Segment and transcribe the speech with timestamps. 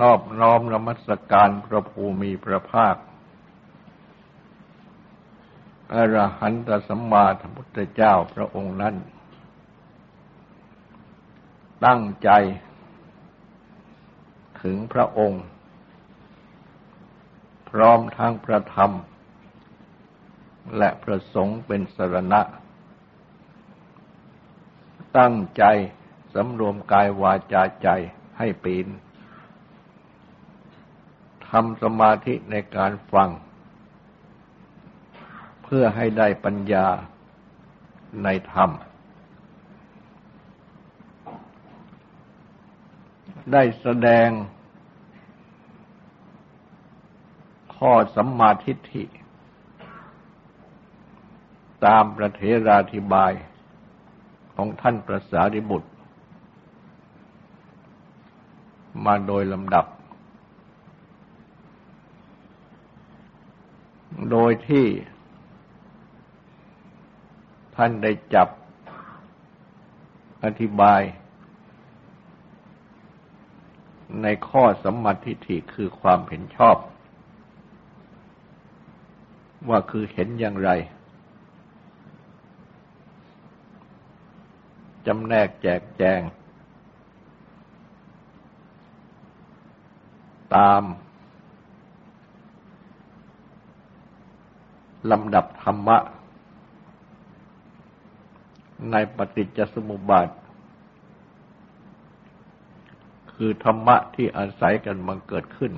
[0.00, 2.96] นอบน้อมนมัสการพระภูมิพระภาค
[5.92, 8.94] อรหันตสัมมาสัมพุทธเจ้าพระองค์นั้น
[11.84, 12.30] ตั้งใจ
[14.62, 15.42] ถึงพระองค์
[17.70, 18.92] พร้อมทั้งพระธรรม
[20.78, 22.40] และพระสงฆ์เป็นสรณะ
[25.18, 25.64] ตั้งใจ
[26.34, 27.88] สำรวมกายวาจาใจ
[28.38, 28.86] ให้ปีน
[31.52, 33.28] ทำสมาธิในการฟัง
[35.62, 36.86] เพื่อให้ได้ปัญญา
[38.24, 38.70] ในธรรม
[43.52, 44.28] ได้แสดง
[47.76, 49.04] ข้อสัมมาทิฏฐิ
[51.86, 53.32] ตามประเทราธิบาย
[54.54, 55.90] ของท่านประสาริบุตร
[59.04, 59.86] มาโดยลำดับ
[64.30, 64.86] โดยที่
[67.76, 68.48] ท่านได้จับ
[70.44, 71.00] อธิบาย
[74.22, 76.76] ในข้อสัมมาทิฏฐิคือความเห็นชอบ
[79.68, 80.70] ว่าคือเห็นอย่างไร
[85.06, 86.20] จำแนกแจกแจง
[90.54, 90.82] ตาม
[95.10, 95.98] ลำดับธรรมะ
[98.90, 100.28] ในปฏิจจสมุปบาท
[103.32, 105.72] คือธรรมะที่อาศัยกันมาเกิดขึ้น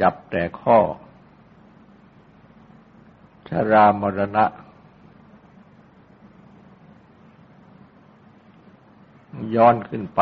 [0.00, 0.78] จับแต่ข้อ
[3.48, 4.44] ชรามรณะ
[9.54, 10.20] ย้อนขึ้นไป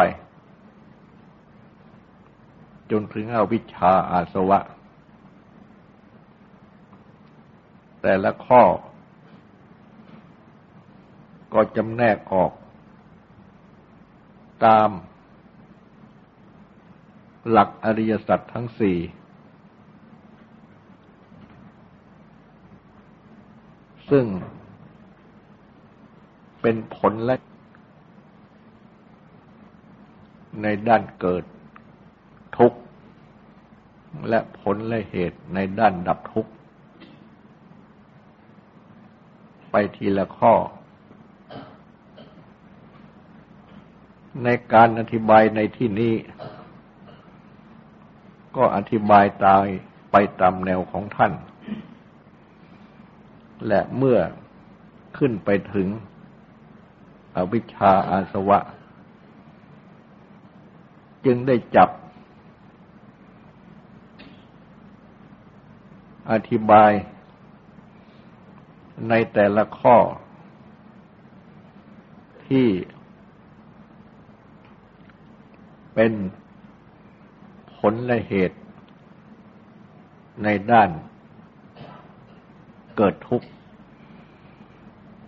[2.92, 4.60] จนถึงอวิชชาอาสวะ
[8.03, 8.62] แต่ละข้อ
[11.53, 12.53] ก็จำแนกออก
[14.64, 14.88] ตาม
[17.50, 18.98] หลักอริยสัจทั้งสี่
[24.10, 24.26] ซึ่ง
[26.60, 27.36] เป็นผลและ
[30.62, 31.44] ในด้านเกิด
[32.59, 32.79] ทุกข์
[34.29, 36.53] และผลและเหตุในด้านดับทุกข์
[39.71, 40.55] ไปทีละข้อ
[44.45, 46.15] ในการอธิบายในที่นี้
[48.57, 49.67] ก็อธิบายตาย
[50.11, 51.33] ไปตามแนวของท่าน
[53.67, 54.19] และเมื่อ
[55.19, 55.89] ขึ้นไปถึง
[57.37, 58.59] อวิชชาอาสวะ
[61.25, 61.91] จึงได้จับ
[66.31, 66.93] อธิบาย
[69.09, 69.97] ในแต่ละข้อ
[72.47, 72.69] ที่
[75.94, 76.12] เป็น
[77.75, 78.59] ผลและเหตุ
[80.44, 80.91] ในด้าน
[82.97, 83.49] เกิดทุกข์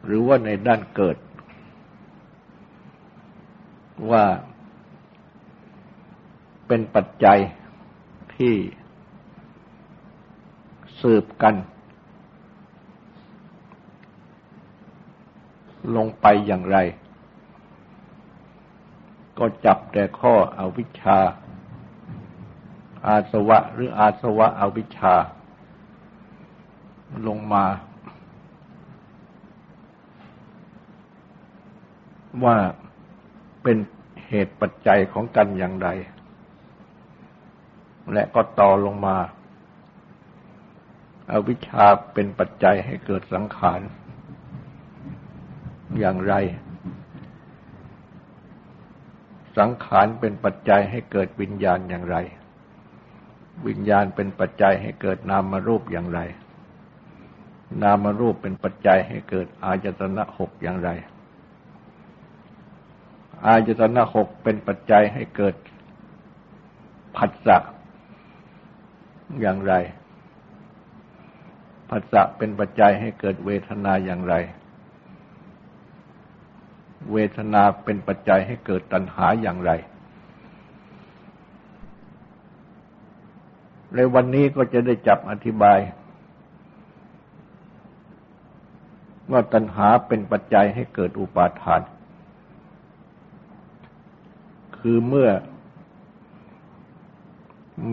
[0.05, 1.17] หรือว่าในด้านเกิด
[4.11, 4.25] ว่า
[6.67, 7.39] เป็นปัจจัย
[8.37, 8.55] ที่
[11.05, 11.55] สืบกัน
[15.97, 16.77] ลงไปอย่างไร
[19.39, 21.19] ก็จับแต่ข้ออวิชชา
[23.07, 25.15] อาสวะหรืออาสวะอวิชชา
[27.27, 27.65] ลงมา
[32.45, 32.57] ว่า
[33.63, 33.77] เป็น
[34.29, 35.89] เหตุปัจจัยของกันอย่างไร
[38.13, 39.17] และก็ต่อลงมา
[41.31, 43.81] อวิชชาเป็นปัจจัยให้เกิดสังขาร
[45.99, 46.35] อย่างไร
[49.59, 52.17] สังขารเป็นปัจจัยให้เกิดวิญญาณอย่างไร
[53.67, 56.21] วิญญาณเป็นปัจจัยให้เกิดนามรูปอย่างไร
[57.83, 60.91] นามรูปเป็นปัจจัยให้เกิดอายตนะหกอย่างไร
[63.47, 65.55] อายตนะหกเป็นปัจจัยให้เกิด
[67.17, 67.59] ผัสสะ
[69.41, 69.75] อย่างไร
[71.89, 74.35] ผัสสะเป็นปัจจัยให้เกิดเวทนาอย่างไร
[77.13, 79.71] เวทนาเป็นปัจจัยให้เกิดตัณหาอย่างไร
[83.95, 85.79] ในวันนี้ก็จะได้จับอธิบาย
[89.33, 91.83] ว่าตัณหาเป็นปัจจัยให้เกิดอุปาทาน
[94.79, 95.31] คือเมื่อ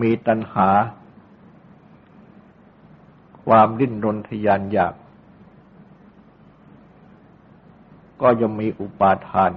[0.00, 0.70] มีตัณหา
[3.46, 4.94] ความดิ้นรนทยานอยาก
[8.22, 9.52] ก็ยังมีอุปาทาน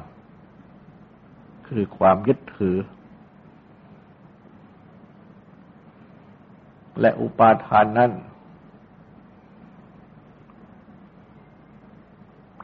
[1.68, 2.78] คือความยึดถือ
[7.00, 8.12] และอุปาทานนั้น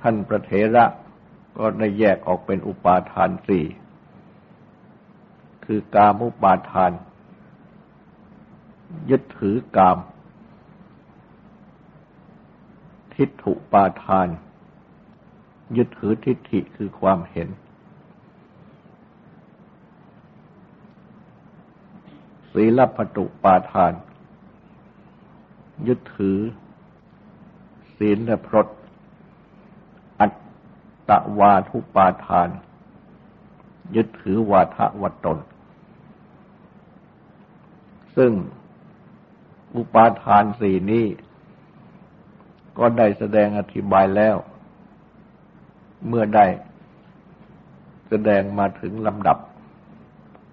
[0.01, 0.85] ท่านประเทระ
[1.57, 3.65] ก็ได้แยกออกเป็นอุปาทานสี่
[5.65, 6.91] คือกามุปาทาน
[9.09, 9.97] ยึดถือกาม
[13.21, 14.27] ทิฏฐุปาทาน
[15.77, 17.49] ยึดถือทิฏฐิคือความเห็น
[22.53, 23.93] ศีลปตุปาทาน
[25.87, 26.37] ยึดถือ
[27.97, 28.67] ศีลและพรต
[30.19, 30.33] อัต
[31.09, 32.49] ตวาทุปาทาน
[33.95, 35.37] ยึดถือวาทะวัตตน
[38.15, 38.31] ซึ่ง
[39.75, 41.05] อุปาทานสี่นี้
[42.77, 44.35] ก็ได้แสดงอธิบายแล้ว
[46.07, 46.45] เมื่อได้
[48.09, 49.37] แสดงมาถึงลำดับ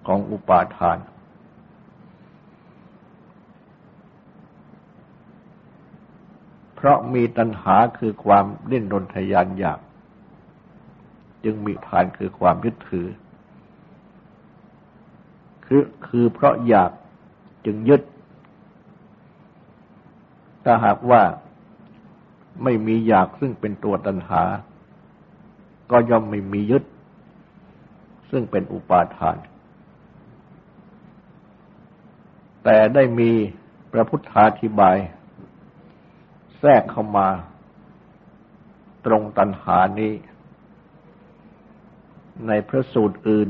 [0.07, 0.97] ของอุปาทาน
[6.75, 9.79] เพราะมีตัณหาคือความดิ้นรนทยานอยาก
[11.43, 13.07] จึงมีทานคือความยึดถือ
[15.65, 16.91] คือคือเพราะอยาก
[17.65, 18.01] จึงยึด
[20.63, 21.21] ถ้าหากว่า
[22.63, 24.43] ไม่มีอยากซึ่งเป็นตัวตัณหา
[25.91, 26.83] ก็ย่อมไม่มียึด
[28.31, 29.37] ซึ่งเป็นอุปาทาน
[32.63, 33.31] แต่ได้มี
[33.91, 34.97] พระพุทธาธิบาย
[36.59, 37.29] แทรกเข้ามา
[39.05, 40.13] ตรงตัณหานี้
[42.47, 43.49] ในพระสูตรอื่น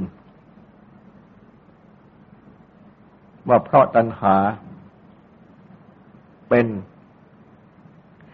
[3.47, 4.35] ว่าเพราะตัณหา
[6.49, 6.67] เป็น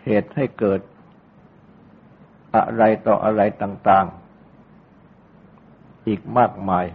[0.06, 0.80] เหตุให้เกิด
[2.56, 6.86] อะไรต่ออะไรต่างๆ อีกมากมาย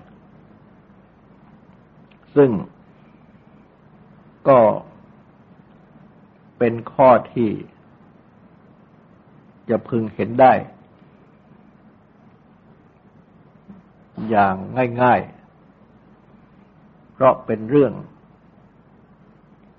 [2.37, 2.51] ซึ่ง
[4.49, 4.61] ก็
[6.59, 7.51] เป็นข้อที่
[9.71, 10.53] จะพึงเห็นได้
[14.29, 14.55] อย่าง
[15.03, 17.93] ง่ายๆ เพราะเป็นเรื่อง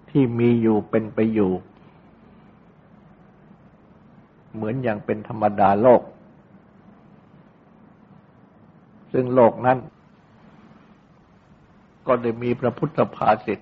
[0.09, 1.51] ที่มีอยู่เป็นไปอยู่
[4.55, 6.01] เหมือนอย่างเป็นธรรมดาโลก
[9.11, 9.77] ซึ่งโลกนั้น
[12.07, 13.59] ก็ได้มีพระพุทธภาษิต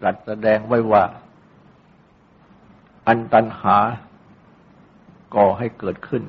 [0.00, 1.04] ตรัสแสดงไว้ว่า
[3.06, 3.76] อันตันหา
[5.34, 6.22] ก่อให้เกิดขึ้น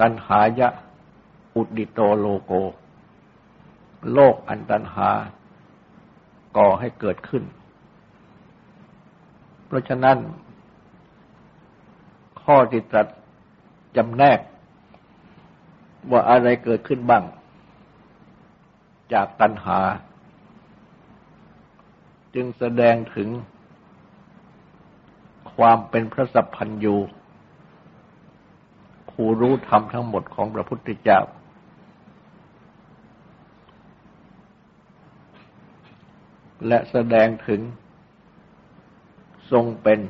[0.00, 0.68] ตันหายะ
[1.54, 2.52] อุดิโตโลโก
[4.12, 5.08] โลกอันตันหา
[6.58, 7.44] ก่อให้เกิดขึ้น
[9.74, 10.18] ราะฉะนั้น
[12.42, 13.06] ข้อที่ตรัส
[13.96, 14.38] จำแนก
[16.10, 17.24] ว่าอะไรเกิดขึ้นบ้าง
[19.12, 19.80] จากตัณหา
[22.34, 23.28] จึงแสดงถึง
[25.54, 26.96] ความเป็นพระสัพพัญญู
[29.10, 31.20] ผู้รู้ธรรมทั้งหมดของพระพุทธเจ้า
[36.66, 37.60] และแสดงถึง
[39.54, 40.00] ทรงเป็น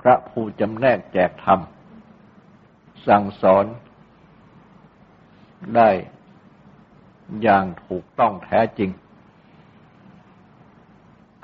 [0.00, 1.60] พระผู้จำแนกแจกธรรม
[3.06, 3.66] สั่งสอน
[5.76, 5.90] ได้
[7.42, 8.90] อย่างถูกต้องแท้จริง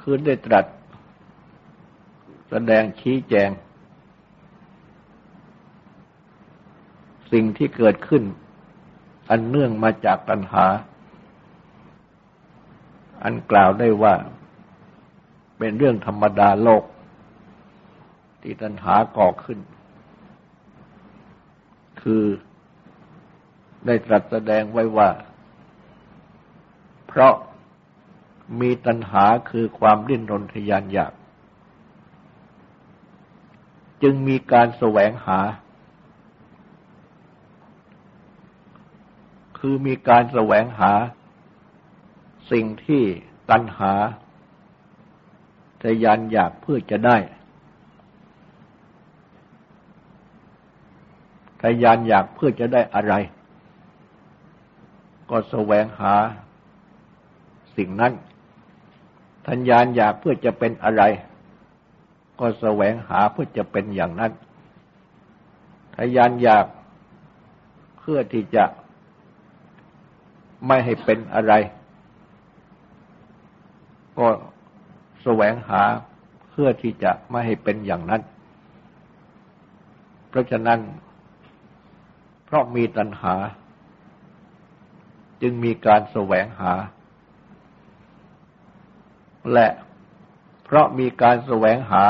[0.01, 0.67] คือได้ตรัส
[2.49, 3.51] แสดงชี้แจง
[7.33, 8.23] สิ่งที่เกิดขึ้น
[9.31, 10.67] อันเนื่องมาจากตัณหา
[13.23, 14.15] อันกล่าวได้ว่า
[15.59, 16.85] เป็นเรื่องธรรมดาโลก
[18.43, 19.59] ที่ตัณหาก่อขึ้น
[22.03, 22.25] คือ
[23.87, 25.09] ได้ตรัสแสดงไว้ว่า
[27.07, 27.35] เพราะ
[28.61, 31.13] มีตัณหาคือความดิ้นรนทยานอยาก
[34.03, 35.39] จึงมีการแสวงหา
[39.59, 40.93] คือมีการแสวงหา
[42.53, 43.03] สิ่งที่
[43.51, 43.93] ตัณหา
[45.83, 47.17] ทยานอยากเพื่อจะได้
[51.63, 53.15] ทยานอยากเพื่อจะได้อะไร
[55.31, 56.15] ก็แสวงหา
[57.77, 58.13] สิ่งนั้น
[59.47, 61.03] ทัญญาณอยากเพื่อจะเป็นอะไร
[62.41, 64.33] ก็แสวงหาเพื่อจะเป็นอย่างนั้น
[65.97, 66.67] ทยานอยาก
[67.99, 68.65] เพื่อที่จะ
[70.67, 71.53] ไม่ให้เป็นอะไร
[74.19, 74.29] ก็
[75.23, 75.83] แสวงหา
[76.51, 78.23] เพื่อที่จะไม่ให้เป็นอย่างนั้น
[80.29, 80.81] เพราะฉะนั้น
[82.45, 83.35] เพราะมีตัณหา
[85.43, 86.73] จึงมีการแสวงหา
[89.53, 89.69] และ
[90.65, 92.05] เพราะมีการแสวงหา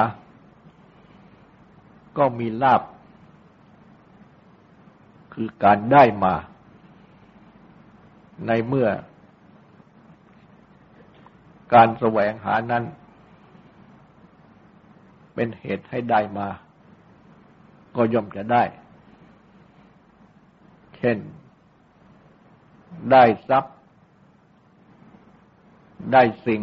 [2.18, 2.82] ก็มีลาบ
[5.34, 6.34] คือการได้มา
[8.46, 8.88] ในเมื่อ
[11.74, 12.84] การแสวงหานั้น
[15.34, 16.48] เป็นเหตุให้ได้มา
[17.96, 18.64] ก็ย่อมจะได้
[20.96, 21.18] เช่น
[23.12, 23.74] ได้ทรัพย์
[26.12, 26.62] ได้สิ่ง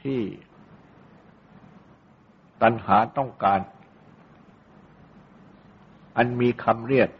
[0.00, 0.20] ที่
[2.62, 3.60] ตัณหาต้องการ
[6.16, 7.10] อันมีคำเรียก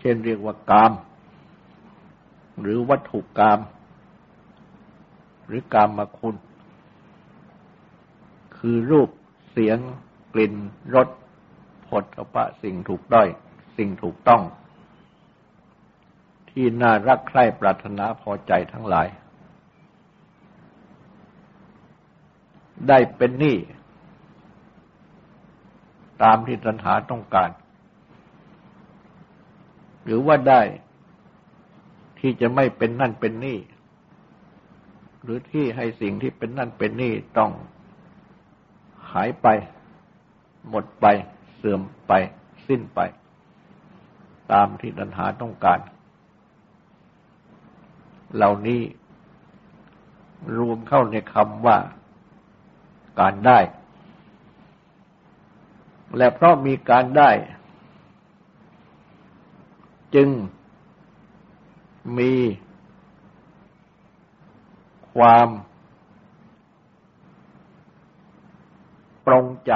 [0.00, 0.92] เช่นเรียกว่ากาม
[2.60, 3.58] หรือวัตถุกาม
[5.46, 6.36] หรือกามมาคุณ
[8.56, 9.10] คือรูป
[9.50, 9.78] เสียง
[10.32, 10.54] กลิ่น
[10.94, 11.08] รส
[11.86, 13.28] ผลพระสิ่งถูกด้อย
[13.76, 14.42] สิ่งถูกต้อง
[16.50, 19.06] ที่น่ารักใคร่ปรารถนาพอใจทั้งหลาย
[22.88, 23.56] ได้เป็นหนี้
[26.22, 27.50] ตามที่ตัณหาต้องการ
[30.04, 30.62] หรือว่าได้
[32.18, 33.58] ที่จะไม่เป็นนั่นเป็นนี่
[35.26, 37.50] หรือที่ให้สิ่งที่เป็นนั่นเป็นนี่ต้อง
[39.12, 39.46] หายไป
[40.68, 41.06] หมดไป
[41.54, 42.12] เสื่อมไป
[42.66, 43.00] สิ้นไป
[44.52, 45.78] ตามที่ดันหาต้องการ
[48.34, 48.82] เหล่านี้
[50.58, 51.78] รวมเข้าในคำว่า
[53.20, 53.58] การได้
[56.16, 57.30] และเพราะมีการได้
[60.14, 60.28] จึง
[62.18, 62.32] มี
[65.16, 65.48] ความ
[69.26, 69.72] ปรงใจ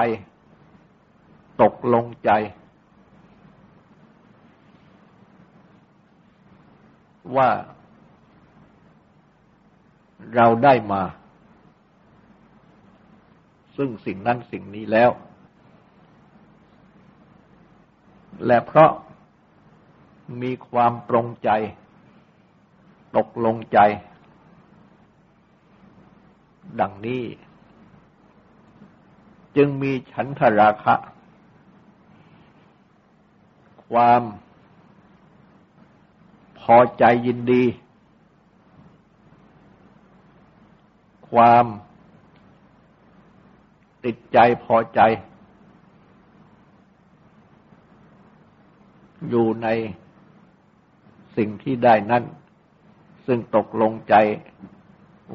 [1.63, 2.31] ตกลงใจ
[7.37, 7.51] ว่า
[10.35, 11.03] เราได้มา
[13.77, 15.11] ซึ่งสิ่งนั้นสิ่งนี้แล้ว
[18.47, 18.93] และเพราะ
[20.43, 21.51] มีความปรงใจ
[23.17, 23.79] ตกลงใจ
[26.81, 27.25] ดังนี้
[29.57, 30.95] จึงมีฉันทราคะ
[33.87, 34.23] ความ
[36.61, 37.65] พอใจยินดี
[41.31, 41.67] ความ
[44.05, 45.01] ติดใจพอใจ
[49.29, 49.69] อยู่ใน
[51.37, 52.25] สิ่งที่ได้นั้น
[53.27, 54.15] ซึ่งตกลงใจ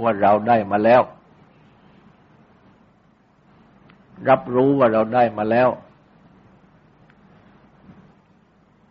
[0.02, 1.02] ว่าเราได้มาแล้ว
[4.30, 5.70] รับรู้ว่าเราได้มาแล้ว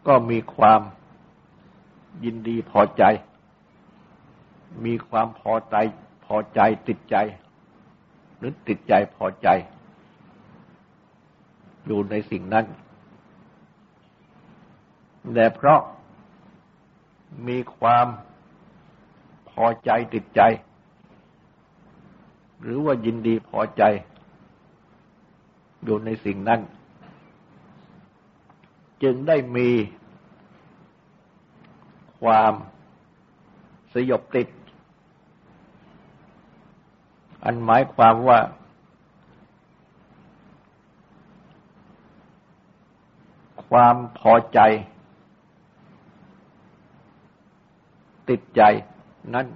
[0.06, 0.80] ก็มีความ
[2.24, 3.04] ยินดีพอใจ
[4.84, 5.76] มีความพอใจ
[6.24, 7.16] พอใจติดใจ
[8.36, 9.48] หรือติดใจพอใจ
[11.86, 12.66] อยู่ในสิ่งนั้น
[15.34, 15.80] แต่เพราะ
[17.48, 18.06] มีความ
[19.50, 20.40] พอใจติดใจ
[22.64, 23.82] หรือว่ายินดีพอใจ
[25.84, 26.60] อยู่ในสิ่งนั้น
[29.02, 29.70] จึงได้มี
[32.20, 32.52] ความ
[33.92, 34.48] สยบติด
[37.44, 38.40] อันหมายความว่า
[43.68, 44.60] ความพอใจ
[48.28, 48.62] ติดใจ
[49.34, 49.46] นั้น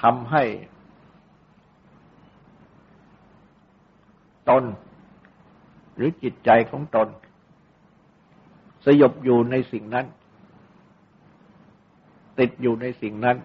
[0.00, 0.44] ทำให้
[4.48, 4.64] ตน
[5.94, 7.08] หรือจิตใจของตน
[8.84, 10.06] สยบอยู่ในสิ่งนั้น
[12.38, 13.36] ติดอยู่ในสิ่งนั้น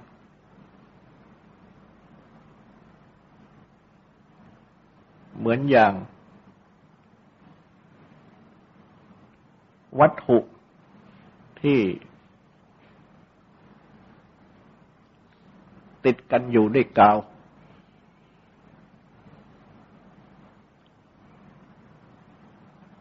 [5.37, 5.93] เหมือนอย่าง
[9.99, 10.37] วัตถุ
[11.61, 11.79] ที่
[16.05, 17.17] ติดกันอยู่ด้วยกาว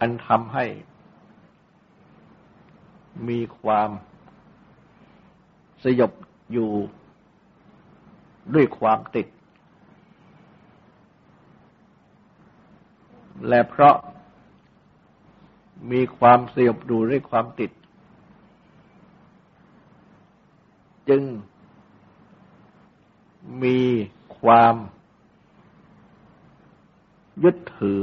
[0.01, 0.65] อันทำให้
[3.29, 3.91] มีความ
[5.83, 6.13] สยบ
[6.53, 6.71] อยู่
[8.55, 9.27] ด้วยความติด
[13.49, 13.97] และเพราะ
[15.93, 17.71] มีความสยบดูด้วยความติด
[21.09, 21.23] จึง
[23.63, 23.81] มี
[24.41, 24.75] ความ
[27.45, 28.01] ยึดถือ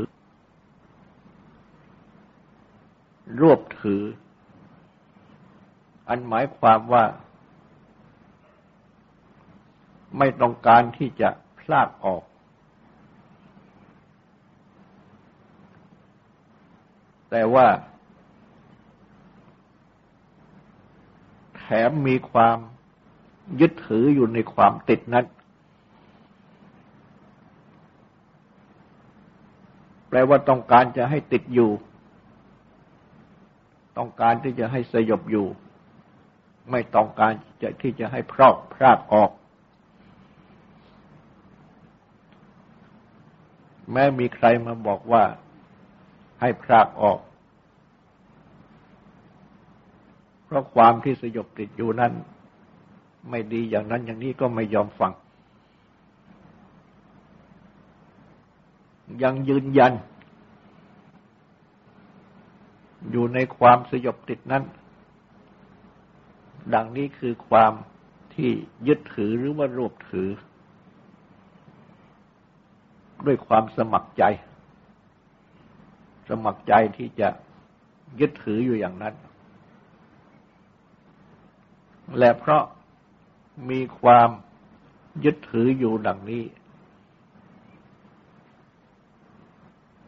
[3.42, 4.02] รวบถือ
[6.10, 7.04] อันหมายความว่า
[10.18, 12.24] ไม่ต้องการที่จะพลากออก
[17.30, 17.68] แต่ว่า
[21.56, 22.58] แถมมีความ
[23.60, 25.26] ยึดถืออยู่ในความติดนั้น
[30.10, 31.72] แปลว่าต้องการจะให้ติดอยู่
[33.98, 35.48] ต้องการที่จะให้สยบอยู่
[36.72, 37.32] ไม่ต้องการ
[37.62, 39.32] จะที่จะให้พรอกพรากออก
[43.92, 45.24] แม้มีใครมาบอกว่า
[46.42, 47.20] ให้พรากออก
[50.46, 52.14] เพราะความที่สยบติดอยู่นั้น
[53.30, 55.12] ไม่ดีอย่างนั้นอย่างนี้ก็ไม่ยอมฟัง
[59.24, 59.94] ยังยืนยัน
[63.12, 64.64] อยู่ในความสยบติดนั้น
[66.74, 67.74] ดังนี้คือความ
[68.34, 68.52] ที่
[68.88, 70.30] ยึดถือหรือว่ารวบถือ
[73.26, 74.24] ด้วยความสมัครใจ
[76.30, 77.30] สมัครใจที่จะ
[78.20, 79.16] ยึดถืออยู่อย่างนั้น
[82.18, 82.64] และเพราะ
[83.70, 84.30] มีความ
[85.26, 86.44] ยึดถืออยู่ดังนี้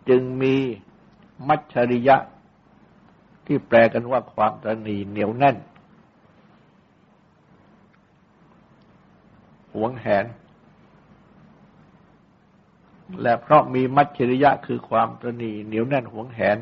[0.10, 0.56] จึงมี
[1.48, 2.18] มัจฉริยะ
[3.46, 5.58] ที่แปลกันว่าความตนีเหนียวแน่น
[9.74, 10.26] หวงแหน
[13.22, 16.58] และเพราะมีมัจฉริยะคือความตนีเหนียวแน่นหวงแหน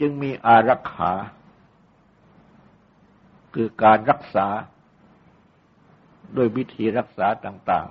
[0.00, 1.12] จึงมีอารักขา
[3.54, 4.46] คือการรักษา
[6.36, 7.88] ด้วยวิธีรักษาต่าง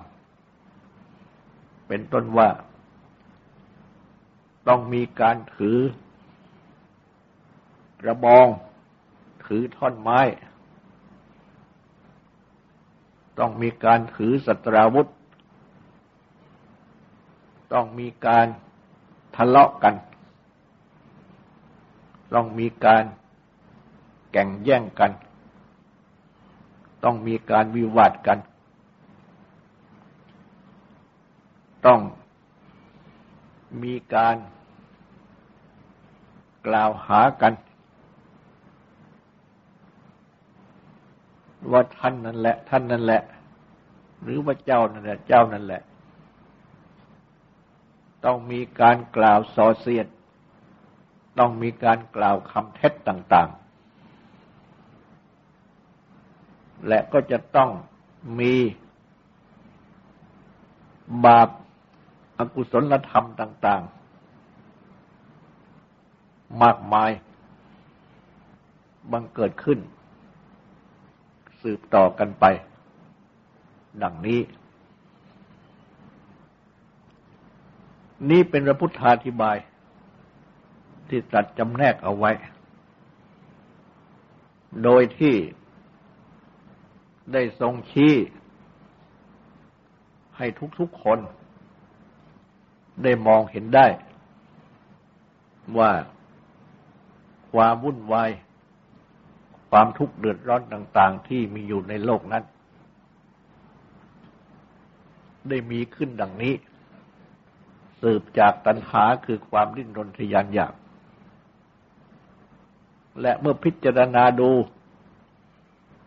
[0.92, 2.50] ๆ เป็นต้นว่า
[4.68, 5.78] ต้องมีการถือ
[8.02, 8.48] กระบอง
[9.46, 10.20] ถือท่อนไม้
[13.40, 15.08] ต้องมีการถือสตราวุธ
[17.74, 18.48] ต้องมีการ
[19.36, 19.96] ทะเลาะกัน
[22.34, 23.04] ต้องมีการ
[24.32, 25.12] แก่งแย่งกัน
[27.04, 28.40] ต้องมีการวิวาทกัน
[31.86, 32.00] ต้อง
[33.84, 34.36] มีการ
[36.68, 37.54] กล่าวหากัน
[41.72, 43.22] ว่าท่านนั่นแหละ ท่านนั่นแหละ
[44.22, 45.82] หรือว่าเจ้านั่นแหละ เจ้านั่นแหละ
[48.26, 50.08] ต้องมีการกล่าวส่อเสียด
[51.40, 53.66] ต้องมีการกล่าวคำเท็จต่าง ๆ
[56.88, 57.70] และก็จะต้อง
[58.40, 58.54] มี
[61.26, 61.50] บาป
[62.38, 63.82] อากุศลธรรมต่าง
[65.82, 67.12] ๆ มากมาย
[69.12, 69.80] บังเกิดขึ้น
[71.66, 72.46] สืบต่อกันไป
[74.04, 74.42] ดังนี้
[78.30, 79.58] นี้เป็นพระพุทธาธิบาย
[81.10, 82.32] ที่ตัดจำแนกเอาไว้
[84.84, 85.36] โดยที่
[87.34, 88.14] ได้ทรงชี้
[90.38, 90.46] ให้
[90.80, 91.20] ทุกๆคน
[93.04, 93.88] ได้มองเห็นได้
[95.78, 95.92] ว่า
[97.52, 98.30] ความวุ่นวาย
[99.70, 102.44] ความทุกข์เดือดร้อนต่าง ๆ ที่มีอยู่ในโลกนั้น
[105.50, 106.54] ได้มีขึ้นดังนี้
[108.02, 110.74] สืบจากตัณหาคือความดิ้นรนทยานอยาก
[113.22, 114.52] และเมื่อพิจารณาดู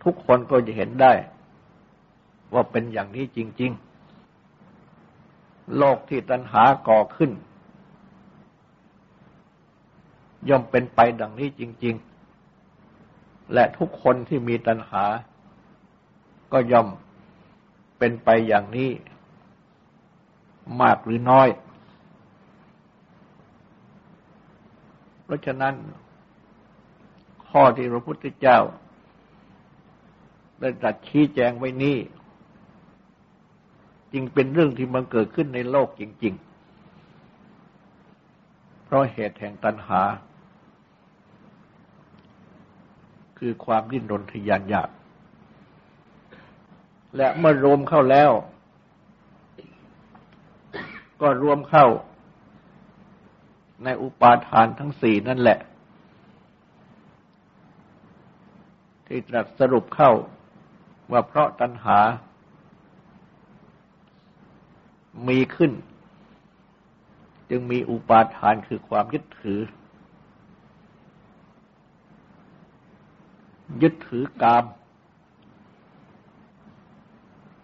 [0.04, 1.12] ทุกคนก็จะเห็นได้
[2.54, 3.72] ว่าเป็นอย่างนี้จริง
[4.94, 7.32] ๆ โลกที่ตัณหาก่อขึ้น
[10.48, 12.08] ย่อมเป็นไปดังนี้จริง ๆ
[13.52, 15.04] และทุกคนที่มีตัณหา
[16.52, 16.88] ก็ย่อม
[17.98, 18.90] เป็นไปอย่างนี้
[20.80, 21.48] มากหรือน้อย
[25.24, 25.74] เพราะฉะนั้น
[27.48, 28.58] ข้อที่พระพุทธเจ้า
[30.60, 31.96] ได้ตรัสชี้แจงไว้นี้
[34.12, 36.34] จึงเป็นเรื่องที่มันเกิดขึ้นในโลกจริง
[37.98, 40.02] ๆ เพราะเหตุแห่งตัณหา
[43.38, 44.90] คือความดิ้นรนทยานอยาก
[47.16, 48.30] และเมื่อรวมเข้าแล้ว
[51.20, 51.86] ก็รวมเข้า
[53.84, 55.58] ในอุปาทานทั้งสี่นั่นแหละ
[59.06, 60.12] ที่ตรัสสรุปเข้า
[61.10, 61.98] ว่าเพราะตัณหา
[65.28, 65.72] มีขึ้น
[67.50, 69.60] จึงมีอุปาทานคือความยึดถือ
[73.82, 74.64] ยึดถือกาม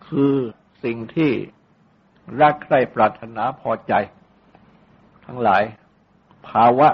[0.07, 0.35] คือ
[0.85, 1.33] สิ่งที่
[2.40, 3.92] รักใคร่ปรารถนาพอใจ
[5.24, 5.62] ทั้งหลาย
[6.48, 6.88] ภาวะ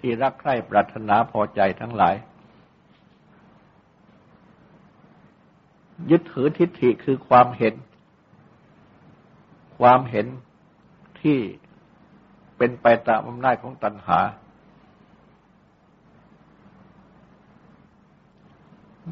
[0.00, 2.14] ที่รักใคร่ปรารถนาพอใจทั้งหลาย
[6.10, 7.74] ยึดถือทิฏฐิคือความเห็น
[9.78, 10.26] ความเห็น
[11.20, 11.38] ที่
[12.56, 14.18] เป็นไปตามอำนาจของตัณหา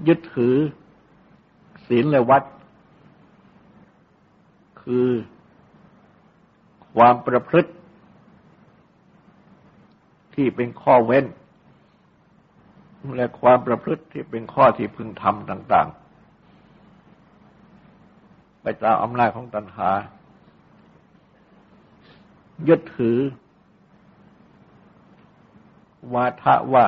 [0.08, 0.56] ยึดถือ
[1.86, 2.42] ศีลและวัด
[4.82, 5.08] คือ
[6.94, 7.70] ความประพฤติ
[10.34, 11.24] ที่เป็นข้อเว้น
[13.16, 15.88] และความประพฤติที่เป็นข้อที่พึงทำต่าง
[17.90, 19.90] ๆ ไปตามอำนาจของตัณหา
[22.68, 23.18] ยึดถือ
[26.12, 26.84] วาทะว่า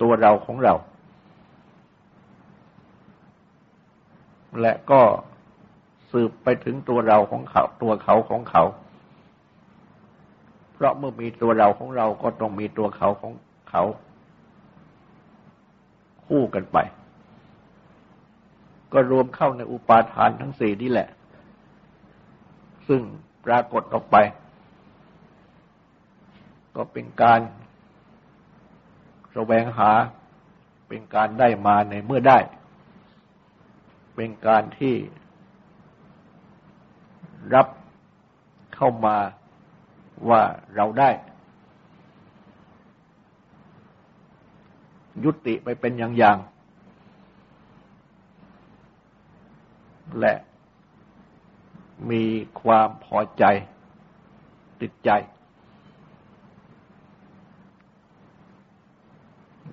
[0.00, 0.74] ตัวเราของเรา
[4.60, 5.02] และก็
[6.10, 8.64] สืบไปถึงตัวเราของเขา ตัวเขาของเขา
[10.72, 13.32] เพราะเมื่อมีตัวเราของเราก็ต้องมีตัวเขาของ
[13.70, 13.82] เขา
[16.26, 16.78] คู่กันไป
[18.92, 21.08] ก็รวมเข้าในอุปาทานทั้งสี่นี่แหละ
[22.88, 23.02] ซึ่ง
[23.44, 24.16] ปรากฏออกไป
[26.76, 27.40] ก็เป็นการ
[29.32, 29.90] แสวงหา
[30.88, 32.38] เป็นการได้มาในเมื่อได้
[34.22, 34.96] เป็นการที่
[37.54, 37.68] รับ
[38.74, 39.16] เข้ามา
[40.28, 40.42] ว่า
[40.74, 41.10] เราได้
[45.24, 50.34] ยุติไปเป็นอย่างๆและ
[52.10, 52.24] มี
[52.62, 53.44] ความพอใจ
[54.80, 55.10] ติดใจ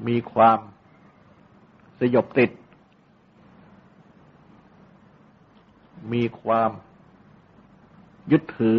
[0.07, 0.59] มีความ
[1.99, 2.51] สยบติด
[6.13, 6.71] มีความ
[8.31, 8.77] ยึดถือ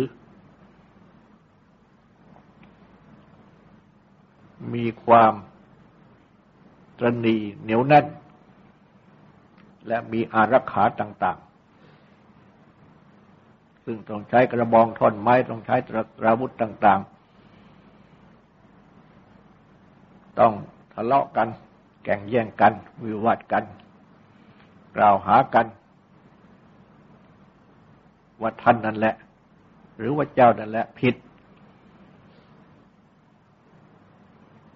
[4.74, 5.32] มีความ
[6.98, 8.06] ตรณีเหนียวแน่น
[9.86, 11.38] และมีอารักขาต่าง
[13.02, 15.90] ๆ ซึ่งต้องใช้กระบองท่อนไม้ ต้องใช้ต
[16.24, 17.00] ราวุธต่าง
[19.44, 20.52] ๆ ต้อง
[20.94, 21.48] ทะเลาะกัน
[22.04, 22.72] แก่งแย่งกัน
[23.04, 23.64] วิวาทกัน
[24.96, 25.66] กล่าวหากัน
[28.40, 29.14] ว่าท่านนั่นแหละ
[29.96, 31.14] หรือว่าเจ้านั่นแหละผิด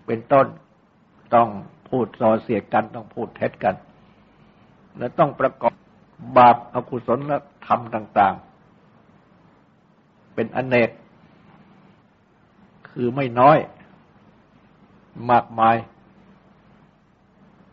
[0.06, 0.46] เป็นต้น
[1.34, 1.48] ต้อง
[1.88, 3.74] พูดส่อเสียดกันต้องพูดเท็จกัน
[4.98, 5.72] และต้องประกอบ
[6.36, 8.34] บาปอกุศลและธรรมต่าง
[9.54, 10.90] ๆ เป็นอนเนก
[12.90, 13.58] คือไม่น้อย
[15.30, 15.76] มากมาย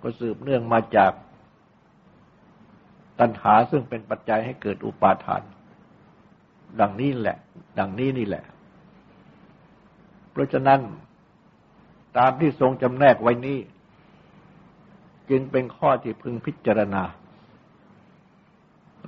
[0.02, 1.12] ก็สืบเนื่องมาจาก
[3.20, 5.42] ตัณหาซึ่งเป็นปัจจัยให้เกิดอุปาทาน
[6.80, 7.38] ดังนี้แหละ
[7.80, 8.44] ดังนี้นี่แหละ
[10.32, 10.80] เพราะฉะนั้น
[12.18, 13.60] ตามที่ทรงจำแนกไว้นี้
[15.30, 17.04] จึงเป็นข้อที่พึงพิจารณา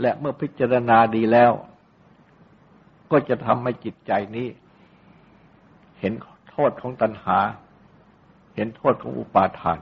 [0.02, 1.52] และเมื่อพิจารณาดีแล้ว
[3.12, 4.48] ก็จะทำให้จิตใจนี้
[6.00, 6.14] เห็น
[6.50, 7.40] โทษของตัณหา
[8.56, 9.80] เห็นโทษของอุปาทาน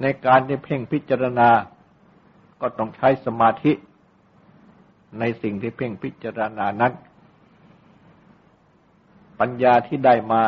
[0.00, 1.48] ในการที่เพ่งพิจารณา
[2.60, 3.72] ก็ต้องใช้สมาธิ
[5.18, 6.92] ในสิ่งที่เพ่งพิจารณานั้น
[9.40, 10.42] ปัญญาที่ได้มา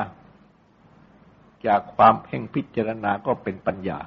[1.66, 3.98] จากความเพ่งพิจารณาก็เป็นปัญญา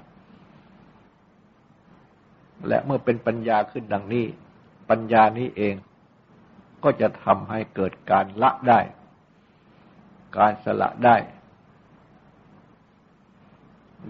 [2.68, 4.26] และเมื่อเป็นปัญญาขึ้นดังนี้
[4.90, 5.76] ปัญญานี้เอง
[6.84, 8.80] ก็จะทำให้เกิดการละได้
[10.38, 11.16] การสละได้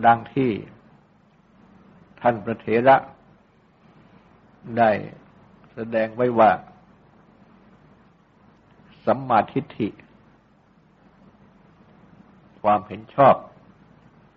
[0.05, 0.51] ดังที่
[2.21, 2.97] ท่านพระเถระ
[4.77, 4.91] ได้
[5.75, 6.51] แสดงไว้ว่า
[9.05, 9.89] สัมมาทิฏฐิ
[12.61, 13.35] ความเห็นชอบ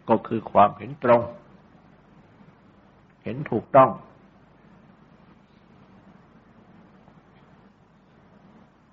[0.09, 1.22] ก็คือความเห็นตรง
[3.24, 3.90] เห็นถูกต้อง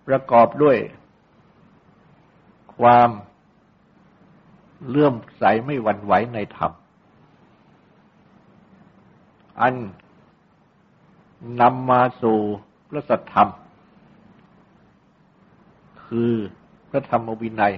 [0.08, 0.77] ประกอบด้วย
[2.77, 3.10] ความ
[4.88, 6.71] เลื่อมใสไม่หวั่นไหวในธรรม
[9.62, 9.75] อัน
[11.62, 12.39] นำมาสู่
[12.89, 13.50] พระสัทธรรม
[16.06, 16.34] คือ
[16.89, 17.74] พระธรรมวินัย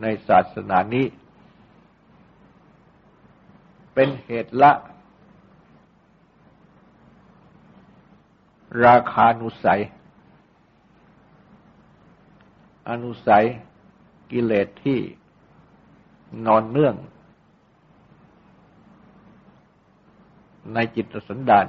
[0.00, 1.06] ในศาสนานี้
[3.94, 4.72] เป็นเหตุละ
[8.84, 9.80] ราคานุสัย
[12.88, 13.46] อนุสัย
[14.30, 14.98] กิเลสที่
[16.46, 16.94] นอนเนื่อง
[20.74, 21.66] ในจิตสันดาน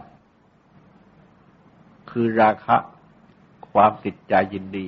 [2.11, 2.75] คือราคะ
[3.71, 4.87] ความติดใจยินดี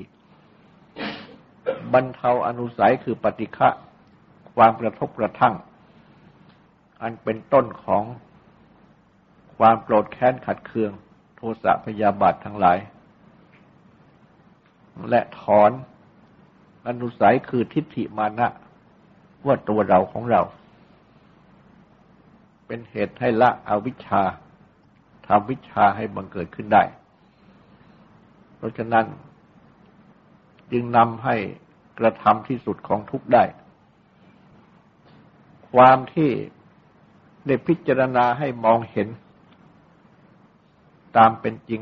[1.93, 3.69] บรรเทาอนุสัยคือปฏิฆะ
[4.56, 5.56] ความกระทบกระทั่ง
[7.02, 8.04] อันเป็นต้นของ
[9.58, 10.91] ความโกรธแค้นขัดเคือง
[11.36, 12.78] โทสะพยาบาททั้งหลาย
[15.10, 15.72] และถอน
[16.88, 18.48] อนุสัยคือทิฏฐิมานะ
[19.45, 20.41] ว่าตัวเราของเรา
[22.70, 24.24] เป็นเหตุให้ละอวิชชา
[25.28, 26.84] ทำวิชาให้บังเกิดขึ้นได้
[28.58, 29.06] เพราะฉะนั้น
[30.72, 31.36] จึงนำให้
[32.00, 33.44] กระทำที่สุดของทุกได้
[35.72, 36.30] ความที่
[37.48, 39.08] ได้พิจารณาให้มองเห็น
[41.18, 41.82] ตามเป็นจริง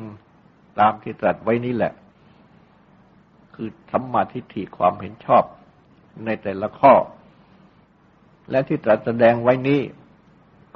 [0.80, 1.94] ตามที่ตรัสไว้นี้แหละ
[3.56, 5.44] คือสัมมาทิฏฐิความเห็นชอบ
[6.26, 6.94] ในแต่ละข้อ
[8.52, 9.82] และที่ตรัสแสดงไว้นี้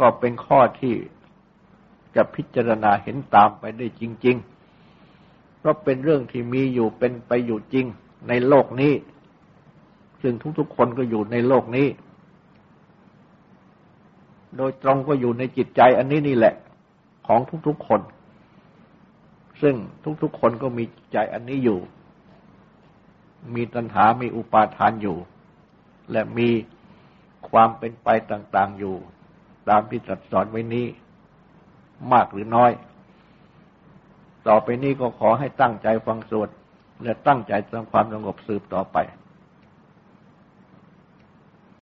[0.02, 0.96] ก็เป็นข้อที่
[2.16, 4.38] จะพิจารณาเห็นตามไปได้จริง
[4.98, 7.86] ๆ เพราะเป็นเรื่องที่มีอยู่เป็นไปอยู่จริง
[8.28, 8.94] ในโลกนี้
[10.22, 11.88] ซึ่งทุกๆคนก็อยู่ในโลกนี้
[14.58, 16.56] โดยตรงก็อยู่ในจิตใจอันนี้นี่แหละ
[17.28, 18.02] ของทุกๆคน
[19.62, 19.76] ซึ่ง
[20.22, 21.80] ทุกๆคนก็มีจิตใจอันนี้อยู่
[23.56, 25.18] มีตัณหา มีอุปาทานอยู่
[26.12, 26.50] และมี
[27.50, 28.96] ความเป็นไปต่าง ๆอยู่
[29.70, 30.86] ตามที่ตรัสสอนไว้นี้
[32.14, 32.72] มากหรือน้อย
[34.48, 36.50] ต่อไปนี้ก็ขอให้ตั้งใจฟังสวด
[37.04, 38.98] และตั้งใจทำความสงบสืบต่อไป